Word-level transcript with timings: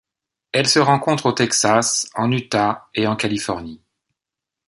Elle 0.51 0.67
se 0.67 0.79
rencontre 0.79 1.27
au 1.27 1.31
Texas, 1.31 2.09
en 2.15 2.31
Utah 2.31 2.89
et 2.95 3.05
en 3.05 3.15
Californie. 3.15 3.83